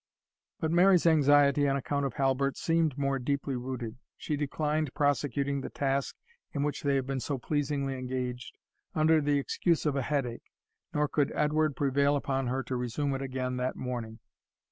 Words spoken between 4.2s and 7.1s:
declined prosecuting the task in which they had